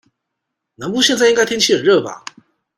[0.77, 2.25] 南部現在應該天氣很熱吧？